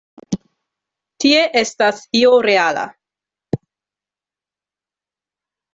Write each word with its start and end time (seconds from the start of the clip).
Tie 1.23 1.43
estas 1.61 2.01
io 2.23 2.33
reala. 2.49 2.87